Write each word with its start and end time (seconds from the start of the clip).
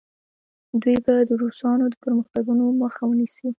دوی 0.81 0.97
به 1.05 1.15
د 1.29 1.31
روسانو 1.41 1.85
د 1.89 1.95
پرمختګونو 2.03 2.63
مخه 2.81 3.01
ونیسي. 3.07 3.47